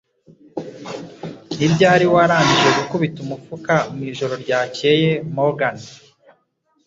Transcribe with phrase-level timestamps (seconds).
[1.57, 5.77] Ni ryari warangije gukubita umufuka mwijoro ryakeye, Morgan?